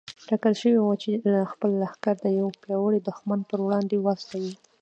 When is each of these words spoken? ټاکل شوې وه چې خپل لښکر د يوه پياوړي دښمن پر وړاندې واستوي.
ټاکل 0.27 0.53
شوې 0.61 0.79
وه 0.83 0.95
چې 1.03 1.11
خپل 1.51 1.69
لښکر 1.81 2.15
د 2.21 2.27
يوه 2.39 2.51
پياوړي 2.61 2.99
دښمن 3.07 3.39
پر 3.49 3.59
وړاندې 3.63 3.97
واستوي. 4.05 4.53